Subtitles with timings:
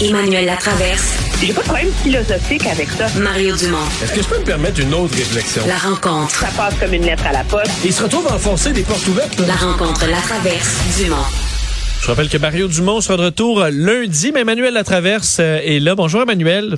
[0.00, 1.14] Emmanuel Latraverse.
[1.40, 3.06] J'ai pas de problème philosophique avec ça.
[3.18, 3.78] Mario Dumont.
[4.02, 5.62] Est-ce que je peux me permettre une autre réflexion?
[5.66, 6.34] La rencontre.
[6.38, 7.70] Ça passe comme une lettre à la poste.
[7.84, 9.38] Il se retrouve à enfoncer des portes ouvertes.
[9.40, 9.46] là.
[9.48, 10.98] La rencontre Latraverse.
[10.98, 11.16] Dumont.
[12.02, 15.94] Je rappelle que Mario Dumont sera de retour lundi, mais Emmanuel Latraverse euh, est là.
[15.94, 16.76] Bonjour Emmanuel.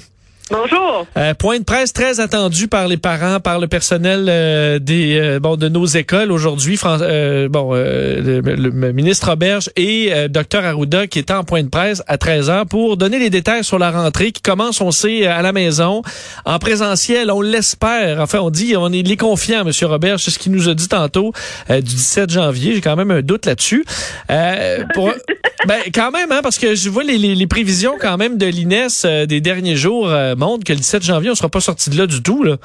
[0.51, 1.07] Bonjour.
[1.16, 5.41] Euh, point de presse très attendu par les parents, par le personnel euh, des euh,
[5.41, 6.79] bon de nos écoles aujourd'hui.
[6.87, 11.62] Euh, bon, euh, le, le ministre Roberge et euh, Dr Arruda qui étaient en point
[11.62, 14.91] de presse à 13 h pour donner les détails sur la rentrée qui commence, on
[14.91, 16.03] sait, à la maison,
[16.47, 17.31] en présentiel.
[17.31, 18.20] On l'espère.
[18.20, 20.89] Enfin, on dit, on est les confiants, Monsieur Roberge, c'est ce qu'il nous a dit
[20.89, 21.33] tantôt
[21.69, 22.75] euh, du 17 janvier.
[22.75, 23.84] J'ai quand même un doute là-dessus.
[24.31, 25.12] Euh, pour,
[25.67, 28.47] ben, quand même, hein, parce que je vois les, les, les prévisions quand même de
[28.47, 31.91] l'INES euh, des derniers jours euh, montrent que le 17 janvier, on sera pas sorti
[31.91, 32.45] de là du tout.
[32.45, 32.56] Là.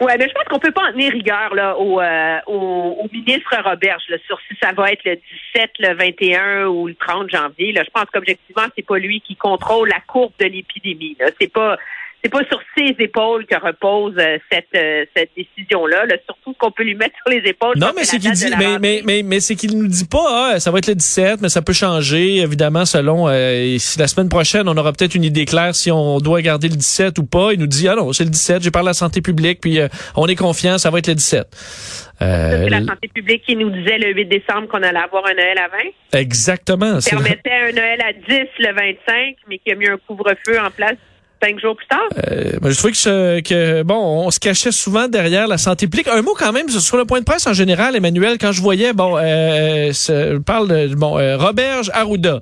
[0.00, 3.08] Ouais, mais je pense qu'on peut pas en tenir rigueur là, au, euh, au, au
[3.12, 5.16] ministre Roberge là, sur si ça va être le
[5.54, 7.72] 17, le 21 ou le 30 janvier.
[7.72, 7.82] Là.
[7.84, 11.16] Je pense qu'objectivement, c'est pas lui qui contrôle la courbe de l'épidémie.
[11.40, 11.76] C'est pas
[12.22, 16.06] c'est pas sur ses épaules que repose euh, cette euh, cette décision-là.
[16.06, 16.16] Là.
[16.26, 17.78] Surtout qu'on peut lui mettre sur les épaules.
[17.78, 20.60] Non, mais c'est qu'il dit, mais, mais, mais, mais c'est qu'il nous dit pas, ah,
[20.60, 24.28] ça va être le 17, mais ça peut changer, évidemment, selon euh, si la semaine
[24.28, 27.52] prochaine, on aura peut-être une idée claire si on doit garder le 17 ou pas.
[27.52, 29.80] Il nous dit, ah non, c'est le 17, j'ai parlé à la santé publique, puis
[29.80, 31.46] euh, on est confiant, ça va être le 17.
[31.52, 35.24] Ça, Euh, c'est la santé publique qui nous disait le 8 décembre qu'on allait avoir
[35.26, 35.68] un Noël à
[36.12, 36.20] 20.
[36.20, 37.00] exactement.
[37.00, 40.70] c'est- permettait un Noël à 10 le 25, mais qui a mis un couvre-feu en
[40.70, 40.96] place
[41.42, 42.00] cinq jours plus tard.
[42.30, 45.86] Euh, moi, je trouvais que, ce- que bon, on se cachait souvent derrière la santé
[45.86, 46.08] publique.
[46.08, 48.92] Un mot quand même sur le point de presse en général, Emmanuel, quand je voyais,
[48.92, 52.40] bon, euh, je parle de bon, euh, Roberge Arruda.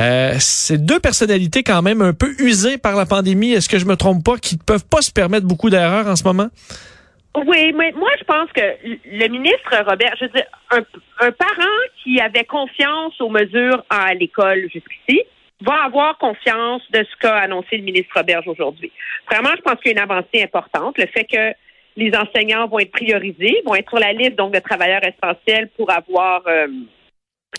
[0.00, 3.52] Euh, c'est deux personnalités quand même un peu usées par la pandémie.
[3.52, 6.16] Est-ce que je me trompe pas, qui ne peuvent pas se permettre beaucoup d'erreurs en
[6.16, 6.48] ce moment?
[7.46, 10.78] Oui, mais moi, je pense que le ministre Robert, je veux dire, un,
[11.26, 15.22] un parent qui avait confiance aux mesures à l'école jusqu'ici
[15.62, 18.90] va avoir confiance de ce qu'a annoncé le ministre Roberge aujourd'hui.
[19.30, 20.98] Vraiment, je pense qu'il y a une avancée importante.
[20.98, 21.54] Le fait que
[21.96, 25.90] les enseignants vont être priorisés, vont être sur la liste donc de travailleurs essentiels pour
[25.90, 26.66] avoir euh,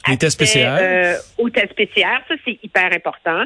[0.07, 0.78] Les tests PCR.
[0.79, 3.44] euh, aux tests PCR, ça c'est hyper important.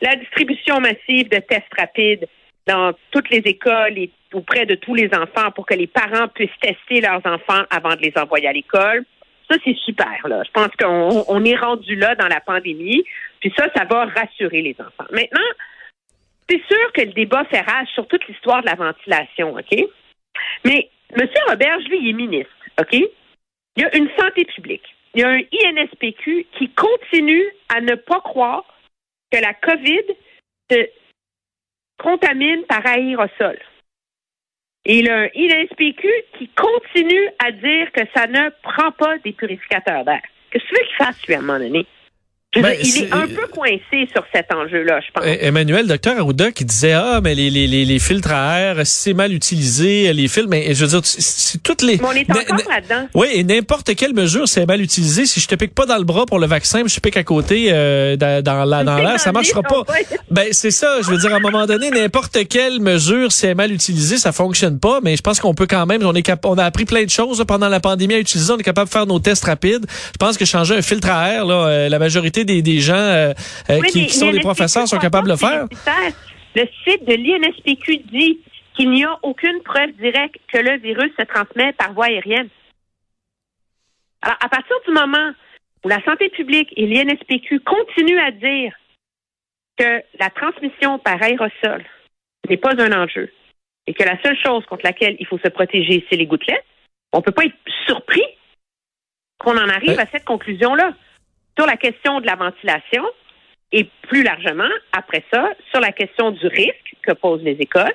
[0.00, 2.26] La distribution massive de tests rapides
[2.66, 6.50] dans toutes les écoles et auprès de tous les enfants pour que les parents puissent
[6.60, 9.04] tester leurs enfants avant de les envoyer à l'école.
[9.52, 10.28] Ça, c'est super.
[10.28, 10.42] Là.
[10.44, 13.04] Je pense qu'on on est rendu là dans la pandémie.
[13.40, 15.10] Puis ça, ça va rassurer les enfants.
[15.10, 15.40] Maintenant,
[16.48, 19.84] c'est sûr que le débat fait rage sur toute l'histoire de la ventilation, OK?
[20.64, 21.28] Mais M.
[21.48, 22.94] Roberge, lui, il est ministre, OK?
[22.94, 24.84] Il y a une santé publique.
[25.14, 28.64] Il y a un INSPQ qui continue à ne pas croire
[29.30, 30.04] que la COVID
[30.70, 30.88] se
[31.98, 33.58] contamine par aérosol.
[34.84, 39.18] Et il y a un INSPQ qui continue à dire que ça ne prend pas
[39.18, 40.22] des purificateurs d'air.
[40.50, 41.86] Que tu veux qu'il fasse, lui, à un moment donné?
[42.60, 45.24] Ben, il est c'est- un peu coincé sur cet enjeu-là, je pense.
[45.26, 48.86] Eh, Emmanuel, docteur Arruda, qui disait ah mais les, les, les, les filtres à air,
[48.86, 51.96] si c'est mal utilisé, les filtres, mais je veux dire, c'est- c'est toutes les.
[51.96, 53.08] Mais on est encore là-dedans.
[53.14, 55.24] Oui, et n'importe quelle mesure, c'est mal utilisé.
[55.24, 57.16] Si je te pique pas dans le bras pour le vaccin, mais je te pique
[57.16, 59.84] à côté euh, dans, dans la- dans l'air, ça marchera pas.
[60.30, 60.98] Ben c'est ça.
[61.02, 64.18] Je veux dire, à un moment donné, n'importe quelle mesure, si elle est mal utilisée,
[64.18, 65.00] ça fonctionne pas.
[65.02, 66.04] Mais je pense qu'on peut quand même.
[66.04, 68.52] On est cap- on a appris plein de choses là, pendant la pandémie à utiliser.
[68.52, 69.86] On est capable de faire nos tests rapides.
[69.88, 72.94] Je pense que changer un filtre à air, là, euh, la majorité des, des gens
[72.94, 73.32] euh,
[73.70, 75.66] euh, Oui, qui, qui sont des professeurs sont capables de le faire.
[76.54, 78.40] Le site de l'INSPQ dit
[78.74, 82.48] qu'il n'y a aucune preuve directe que le virus se transmet par voie aérienne.
[84.22, 85.32] Alors, à partir du moment
[85.84, 88.72] où la santé publique et l'INSPQ continuent à dire
[89.78, 91.84] que la transmission par aérosol
[92.48, 93.32] n'est pas un enjeu
[93.86, 96.64] et que la seule chose contre laquelle il faut se protéger, c'est les gouttelettes,
[97.12, 97.56] on ne peut pas être
[97.86, 98.22] surpris
[99.38, 100.00] qu'on en arrive Ouais.
[100.00, 100.92] à cette conclusion-là.
[101.58, 103.04] Sur la question de la ventilation,
[103.72, 107.94] et plus largement, après ça, sur la question du risque que posent les écoles,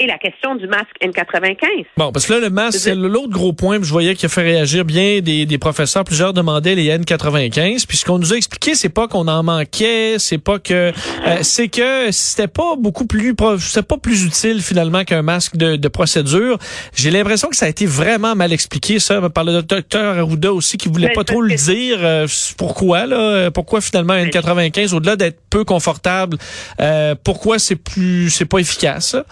[0.00, 1.86] et la question du masque N95.
[1.96, 4.42] Bon, parce que là, le masque, c'est l'autre gros point, je voyais qu'il a fait
[4.42, 6.04] réagir bien des, des professeurs.
[6.04, 7.84] Plusieurs demandaient les N95.
[7.86, 11.38] Puis ce qu'on nous a expliqué, c'est pas qu'on en manquait, c'est pas que, euh,
[11.42, 15.88] c'est que c'était pas beaucoup plus, c'était pas plus utile finalement qu'un masque de, de
[15.88, 16.58] procédure.
[16.94, 20.76] J'ai l'impression que ça a été vraiment mal expliqué, ça, par le docteur Arruda aussi,
[20.76, 21.98] qui voulait pas trop le dire.
[22.00, 23.50] Euh, pourquoi, là?
[23.50, 26.38] Pourquoi finalement un N95, au-delà d'être peu confortable,
[26.80, 29.24] euh, pourquoi c'est plus, c'est pas efficace, ça?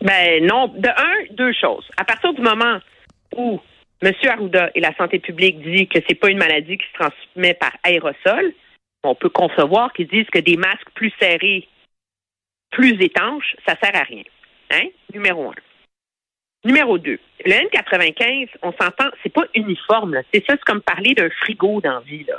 [0.00, 0.68] Ben non.
[0.68, 1.88] De un, deux choses.
[1.96, 2.78] À partir du moment
[3.36, 3.60] où
[4.02, 4.12] M.
[4.28, 7.72] Arruda et la santé publique disent que c'est pas une maladie qui se transmet par
[7.82, 8.52] aérosol,
[9.02, 11.68] on peut concevoir qu'ils disent que des masques plus serrés,
[12.70, 14.22] plus étanches, ça sert à rien.
[14.70, 14.88] Hein?
[15.12, 15.54] Numéro un.
[16.64, 20.20] Numéro deux, le N95, on s'entend, c'est pas uniforme.
[20.32, 22.24] C'est ça, c'est comme parler d'un frigo dans la vie.
[22.24, 22.34] Là.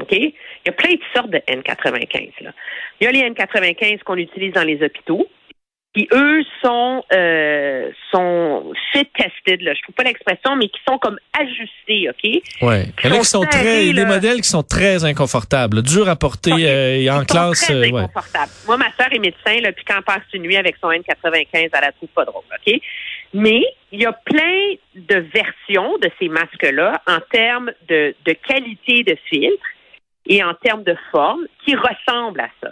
[0.00, 0.12] OK?
[0.12, 0.32] Il
[0.66, 2.32] y a plein de sortes de N95.
[2.40, 2.52] Là.
[3.00, 5.28] Il y a les N95 qu'on utilise dans les hôpitaux,
[5.98, 9.60] qui eux sont euh, sont fit tested.
[9.62, 9.74] Là.
[9.74, 12.08] Je trouve pas l'expression, mais qui sont comme ajustés.
[12.08, 12.42] OK?
[12.62, 12.86] Ouais.
[13.02, 16.14] Il y en a qui sont très, des modèles qui sont très inconfortables, dur à
[16.16, 16.60] porter Ok.
[16.60, 17.60] euh, et en Ils sont classe.
[17.64, 18.06] très euh, ouais.
[18.66, 21.46] Moi, ma soeur est médecin, là, puis quand elle passe une nuit avec son N95,
[21.52, 22.80] elle la trouve pas drôle, OK?
[23.34, 29.02] Mais il y a plein de versions de ces masques-là en termes de, de qualité
[29.02, 29.64] de filtre
[30.26, 32.70] et en termes de forme qui ressemblent à ça.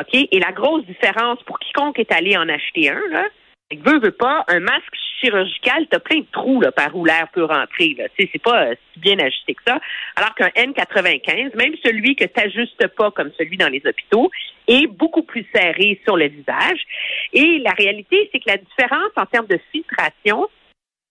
[0.00, 0.28] OK?
[0.30, 3.24] Et la grosse différence pour quiconque est allé en acheter un, là,
[3.70, 7.28] c'est veut, veut pas, un masque chirurgical, t'as plein de trous là, par où l'air
[7.32, 7.94] peut rentrer.
[7.98, 8.04] Là.
[8.18, 9.80] Sais, c'est pas euh, si bien ajusté que ça.
[10.14, 14.30] Alors qu'un N95, même celui que t'ajustes pas comme celui dans les hôpitaux,
[14.68, 16.80] est beaucoup plus serré sur le visage.
[17.32, 20.48] Et la réalité, c'est que la différence en termes de filtration,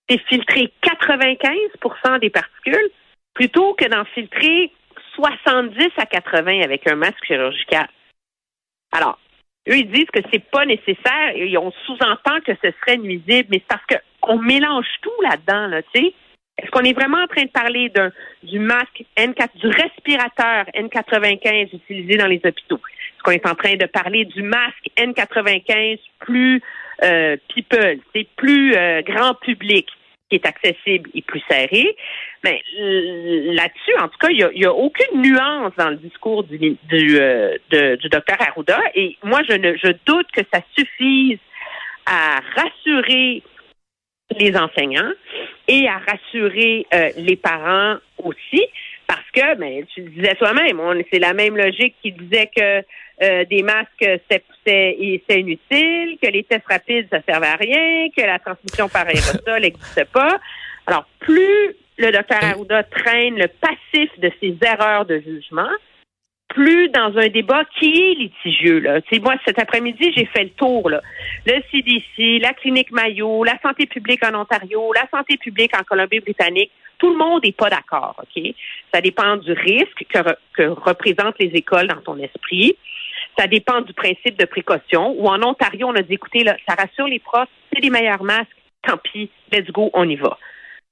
[0.10, 2.90] c'est filtrer 95% des particules
[3.34, 4.72] plutôt que d'en filtrer
[5.16, 7.88] 70 à 80 avec un masque chirurgical.
[8.96, 9.20] Alors,
[9.68, 13.62] eux, ils disent que c'est pas nécessaire et on sous-entend que ce serait nuisible, mais
[13.62, 13.84] c'est parce
[14.22, 16.14] qu'on mélange tout là-dedans, là, tu sais.
[16.58, 18.12] Est-ce qu'on est vraiment en train de parler d'un
[18.44, 22.78] du masque N4, du respirateur N95 utilisé dans les hôpitaux?
[22.78, 26.62] Est-ce qu'on est en train de parler du masque N95 plus
[27.04, 29.88] euh, people, c'est plus euh, grand public,
[30.30, 31.96] qui est accessible et plus serré?
[32.44, 36.78] Mais euh, là-dessus, en tout cas, il n'y a, aucune nuance dans le discours du,
[36.92, 37.58] euh,
[38.12, 38.80] docteur Arruda.
[38.96, 41.40] Et moi, je, ne, doute que ça suffise
[42.06, 43.42] à rassurer
[44.40, 45.12] les enseignants
[45.68, 48.64] et à rassurer euh, les parents aussi,
[49.08, 52.84] parce que, ben, tu le disais toi-même, on- c'est la même logique qui disait que
[53.24, 54.06] euh, des masques,
[54.66, 54.98] c'est
[55.30, 60.04] inutile, que les tests rapides, ça servait à rien, que la transmission par aérosol n'existe
[60.12, 60.38] pas.
[60.88, 65.70] Alors, plus le docteur Arruda traîne le passif de ses erreurs de jugement,
[66.56, 68.80] plus dans un débat qui est litigieux.
[68.80, 69.02] Là.
[69.22, 70.90] Moi, cet après-midi, j'ai fait le tour.
[70.90, 71.02] Là.
[71.46, 76.72] Le CDC, la clinique Mayo, la santé publique en Ontario, la santé publique en Colombie-Britannique,
[76.98, 78.16] tout le monde n'est pas d'accord.
[78.20, 78.42] OK?
[78.94, 82.78] Ça dépend du risque que, re- que représentent les écoles dans ton esprit.
[83.38, 85.14] Ça dépend du principe de précaution.
[85.18, 88.24] Ou en Ontario, on a dit, écoutez, là, ça rassure les profs, c'est les meilleurs
[88.24, 90.38] masques, tant pis, let's go, on y va.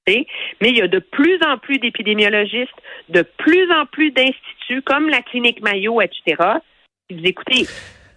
[0.07, 0.25] Mais
[0.61, 2.71] il y a de plus en plus d'épidémiologistes,
[3.09, 6.35] de plus en plus d'instituts comme la clinique Mayo, etc.
[7.07, 7.65] qui disent, écoutez,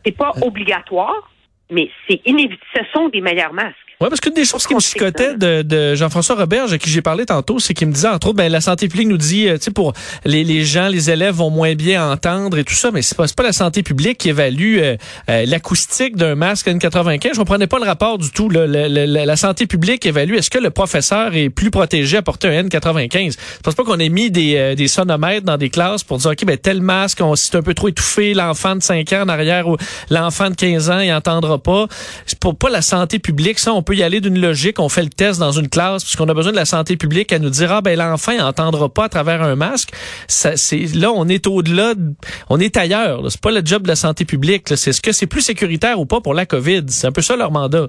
[0.05, 1.31] c'est pas obligatoire,
[1.71, 2.67] mais c'est inévitable.
[2.75, 3.86] Ce sont des meilleurs masques.
[3.99, 7.01] Oui, parce qu'une des choses qui me chicotait de, de Jean-François Roberge, à qui j'ai
[7.01, 9.57] parlé tantôt, c'est qu'il me disait, entre autres, ben, la santé publique nous dit, euh,
[9.57, 9.95] tu sais, pour
[10.27, 13.27] les, les gens, les élèves vont moins bien entendre et tout ça, mais c'est pas,
[13.27, 14.97] c'est pas la santé publique qui évalue euh,
[15.31, 17.31] euh, l'acoustique d'un masque N95.
[17.33, 18.51] Je comprenais pas le rapport du tout.
[18.51, 18.67] là.
[18.67, 22.23] Le- le- le- la santé publique évalue, est-ce que le professeur est plus protégé à
[22.23, 23.33] porter un N95?
[23.33, 26.33] Je pense pas qu'on ait mis des, euh, des sonomètres dans des classes pour dire,
[26.33, 29.29] OK, ben, tel masque, on, si un peu trop étouffé, l'enfant de 5 ans en
[29.31, 29.79] arrière ou
[30.11, 31.87] l'enfant de 15 ans, il entendra pas.
[32.26, 33.59] C'est pour pas la santé publique.
[33.59, 34.78] Ça, on peut y aller d'une logique.
[34.78, 37.38] On fait le test dans une classe puisqu'on a besoin de la santé publique à
[37.38, 39.90] nous dire, ah, ben, l'enfant, il entendra pas à travers un masque.
[40.28, 42.12] Ça, c'est, là, on est au-delà, de-
[42.50, 43.23] on est ailleurs.
[43.31, 44.64] C'est pas le job de la santé publique.
[44.76, 46.83] C'est ce que c'est plus sécuritaire ou pas pour la COVID.
[46.88, 47.87] C'est un peu ça leur mandat.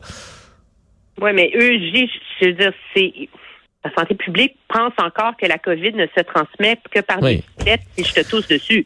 [1.22, 1.80] Oui, mais eux,
[2.42, 3.12] je veux dire, c'est.
[3.86, 7.38] La santé publique pense encore que la COVID ne se transmet que par Oui.
[7.38, 8.86] des bicyclettes si je te tousse dessus.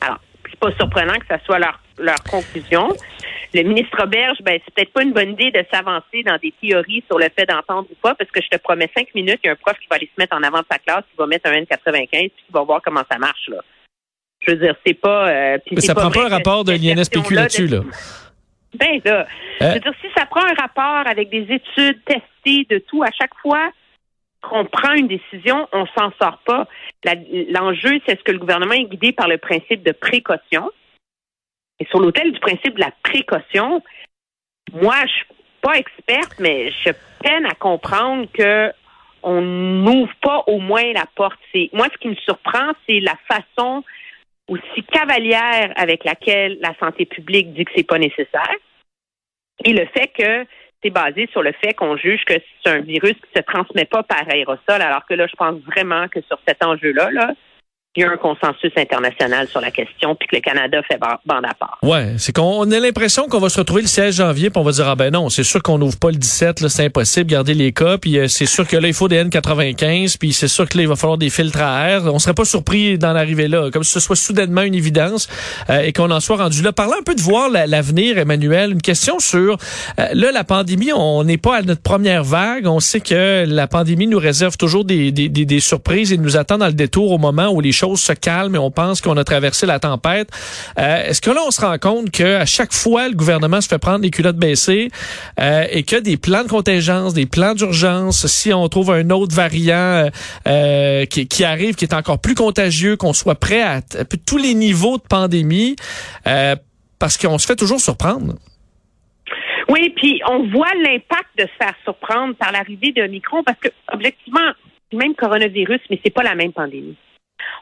[0.00, 0.18] Alors,
[0.50, 2.88] c'est pas surprenant que ça soit leur, leur conclusion.
[3.52, 7.04] Le ministre Roberge, ben, c'est peut-être pas une bonne idée de s'avancer dans des théories
[7.06, 9.50] sur le fait d'entendre ou pas, parce que je te promets cinq minutes, il y
[9.50, 11.26] a un prof qui va aller se mettre en avant de sa classe, qui va
[11.26, 13.58] mettre un N95, puis qui va voir comment ça marche, là.
[14.40, 15.28] Je veux dire, c'est pas.
[15.28, 17.82] euh, Mais ça prend pas un rapport de l'INSPQ là-dessus, de- là.
[18.74, 19.26] ben là, Euh.
[19.60, 23.10] je veux dire, si ça prend un rapport avec des études testées de tout, à
[23.16, 23.70] chaque fois
[24.42, 26.66] qu'on prend une décision, on s'en sort pas.
[27.50, 30.70] L'enjeu, c'est est-ce que le gouvernement est guidé par le principe de précaution?
[31.84, 33.82] Et sur l'autel du principe de la précaution,
[34.72, 36.90] moi, je pas experte, mais je
[37.22, 38.72] peine à comprendre que
[39.22, 41.38] on n'ouvre pas au moins la porte.
[41.52, 43.82] C'est moi ce qui me surprend, c'est la façon
[44.48, 48.56] aussi cavalière avec laquelle la santé publique dit que c'est pas nécessaire
[49.64, 50.46] et le fait que
[50.82, 54.02] c'est basé sur le fait qu'on juge que c'est un virus qui se transmet pas
[54.02, 57.32] par aérosol, alors que là, je pense vraiment que sur cet enjeu-là, là,
[57.96, 61.44] il y a un consensus international sur la question, puis que le Canada fait bande
[61.44, 61.78] à part.
[61.80, 64.72] Ouais, c'est qu'on a l'impression qu'on va se retrouver le 16 janvier, puis on va
[64.72, 67.54] dire ah ben non, c'est sûr qu'on n'ouvre pas le 17, là, c'est impossible, garder
[67.54, 70.68] les cas, puis euh, c'est sûr que là il faut des N95, puis c'est sûr
[70.68, 72.12] que là il va falloir des filtres à air.
[72.12, 75.28] On serait pas surpris d'en arriver là, comme si ce soit soudainement une évidence
[75.70, 76.72] euh, et qu'on en soit rendu là.
[76.72, 78.72] Parlons un peu de voir l'avenir, Emmanuel.
[78.72, 79.56] Une question sur
[80.00, 82.66] euh, là la pandémie, on n'est pas à notre première vague.
[82.66, 86.36] On sait que la pandémie nous réserve toujours des, des, des, des surprises et nous
[86.36, 89.16] attend dans le détour au moment où les choses se calment et on pense qu'on
[89.16, 90.28] a traversé la tempête.
[90.78, 93.78] Euh, est-ce que là, on se rend compte qu'à chaque fois, le gouvernement se fait
[93.78, 94.88] prendre les culottes baissées
[95.40, 99.34] euh, et que des plans de contingence, des plans d'urgence, si on trouve un autre
[99.34, 100.08] variant
[100.48, 103.80] euh, qui, arrive, qui est encore plus contagieux, qu'on soit prêt à,
[104.26, 105.76] tous les niveaux de pandémie,
[106.98, 108.34] parce qu'on se fait toujours surprendre?
[109.68, 113.68] Oui, puis on voit l'impact de se faire surprendre par l'arrivée de Micron parce que
[113.92, 114.52] objectivement,
[114.92, 116.96] même coronavirus, mais c'est pas la même pandémie.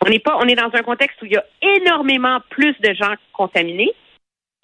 [0.04, 2.92] On n'est pas, on est dans un contexte où il y a énormément plus de
[2.94, 3.92] gens contaminés,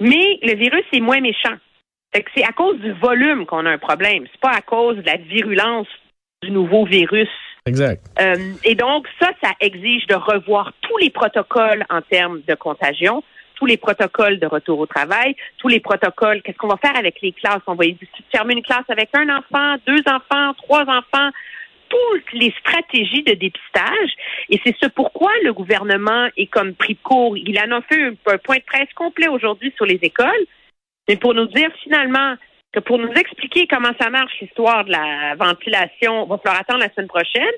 [0.01, 1.57] mais le virus est moins méchant.
[2.13, 4.27] c'est à cause du volume qu'on a un problème.
[4.33, 5.89] C'est pas à cause de la virulence
[6.43, 7.29] du nouveau virus.
[7.67, 8.05] Exact.
[8.21, 13.23] Euh, et donc, ça, ça exige de revoir tous les protocoles en termes de contagion,
[13.57, 16.41] tous les protocoles de retour au travail, tous les protocoles.
[16.43, 17.61] Qu'est-ce qu'on va faire avec les classes?
[17.67, 17.85] On va
[18.33, 21.31] fermer une classe avec un enfant, deux enfants, trois enfants
[21.89, 24.11] toutes les stratégies de dépistage.
[24.51, 27.37] Et c'est ce pourquoi le gouvernement est comme pris court.
[27.37, 30.47] Il en a fait un, point de presse complet aujourd'hui sur les écoles,
[31.09, 32.35] mais pour nous dire finalement
[32.73, 36.81] que pour nous expliquer comment ça marche l'histoire de la ventilation, on va falloir attendre
[36.81, 37.55] la semaine prochaine.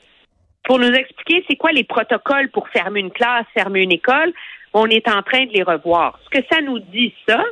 [0.65, 4.33] Pour nous expliquer c'est quoi les protocoles pour fermer une classe, fermer une école,
[4.73, 6.19] on est en train de les revoir.
[6.25, 7.43] Ce que ça nous dit, ça,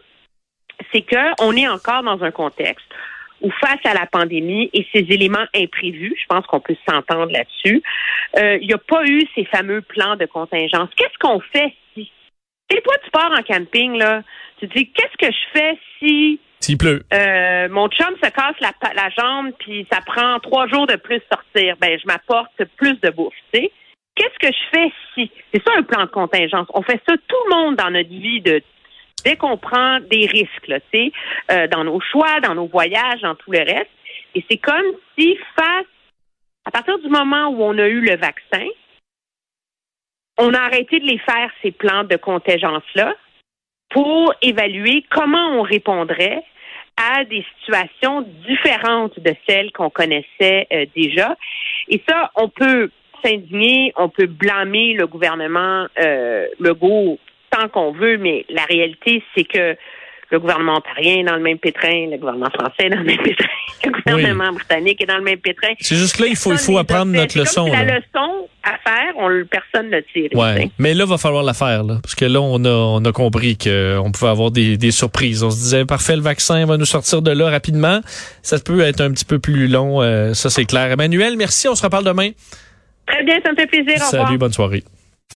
[0.92, 2.86] c'est qu'on est encore dans un contexte
[3.40, 7.82] ou face à la pandémie et ces éléments imprévus, je pense qu'on peut s'entendre là-dessus,
[8.36, 10.90] euh, il n'y a pas eu ces fameux plans de contingence.
[10.96, 12.10] Qu'est-ce qu'on fait si?
[12.70, 14.22] Et toi, tu pars en camping, là,
[14.58, 16.40] tu te dis, qu'est-ce que je fais si...
[16.60, 17.02] S'il pleut.
[17.14, 21.20] Euh, mon chum se casse la, la jambe, puis ça prend trois jours de plus
[21.32, 21.76] sortir.
[21.80, 23.70] Ben, je m'apporte plus de bouffe, tu sais.
[24.16, 25.30] Qu'est-ce que je fais si?
[25.54, 26.66] C'est ça un plan de contingence.
[26.74, 28.60] On fait ça tout le monde dans notre vie de
[29.24, 30.78] dès qu'on prend des risques, là,
[31.50, 33.90] euh, dans nos choix, dans nos voyages, dans tout le reste.
[34.34, 35.86] Et c'est comme si face,
[36.64, 38.66] à partir du moment où on a eu le vaccin,
[40.38, 43.14] on a arrêté de les faire, ces plans de contingence-là,
[43.90, 46.44] pour évaluer comment on répondrait
[46.96, 51.36] à des situations différentes de celles qu'on connaissait euh, déjà.
[51.88, 52.90] Et ça, on peut
[53.24, 57.18] s'indigner, on peut blâmer le gouvernement euh, Legault
[57.50, 59.76] tant qu'on veut, mais la réalité, c'est que
[60.30, 63.18] le gouvernement ontarien est dans le même pétrin, le gouvernement français est dans le même
[63.18, 63.46] pétrin,
[63.84, 65.68] le gouvernement britannique est dans le même pétrin.
[65.80, 67.66] C'est juste là, il faut, il faut apprendre notre leçon.
[67.66, 70.30] la leçon à faire, on, personne ne tire.
[70.34, 70.70] Ouais.
[70.78, 73.12] Mais là, il va falloir la faire, là, parce que là, on a, on a
[73.12, 75.42] compris qu'on pouvait avoir des, des surprises.
[75.42, 78.00] On se disait, parfait, le vaccin va nous sortir de là rapidement.
[78.42, 80.92] Ça peut être un petit peu plus long, euh, ça c'est clair.
[80.92, 82.30] Emmanuel, merci, on se reparle demain.
[83.06, 83.98] Très bien, ça me fait plaisir.
[84.02, 84.82] Salut, bonne soirée.